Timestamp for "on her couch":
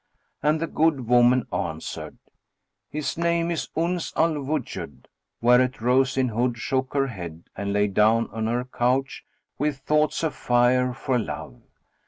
8.31-9.23